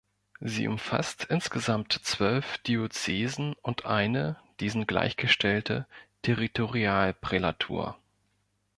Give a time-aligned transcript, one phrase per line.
[0.39, 5.85] Sie umfasst insgesamt zwölf Diözesen und eine, diesen gleichgestellte,
[6.23, 7.99] Territorialprälatur.